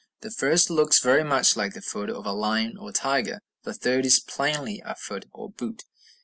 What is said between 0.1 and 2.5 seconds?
The first looks very much like the foot of a